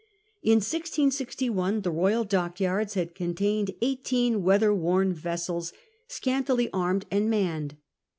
In 0.41 0.55
1661 0.55 1.81
the 1.81 1.91
royal 1.91 2.23
dockyards 2.23 2.95
had 2.95 3.13
contained 3.13 3.75
eigh 3.83 3.99
teen 4.03 4.41
weatherworn 4.41 5.13
vessels, 5.13 5.73
scantily 6.07 6.71
armed 6.73 7.05
and 7.11 7.29
manned. 7.29 7.77